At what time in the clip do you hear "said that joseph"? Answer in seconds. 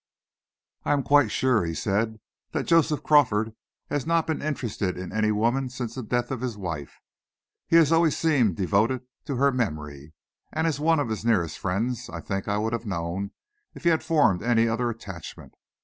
1.75-3.03